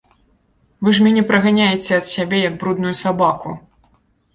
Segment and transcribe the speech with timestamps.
[0.87, 3.61] Вы ж мяне праганяеце ад сябе, як брудную сабаку.